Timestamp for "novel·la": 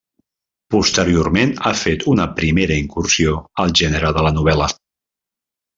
4.41-4.73